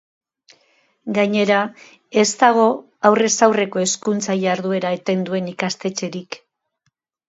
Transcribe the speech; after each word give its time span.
Gainera, 1.17 1.59
ez 2.23 2.33
dago 2.41 2.65
aurrez 3.11 3.31
aurreko 3.51 3.85
hezkuntza-jarduera 3.87 4.97
eten 5.01 5.27
duen 5.31 5.57
ikastetxerik. 5.57 6.45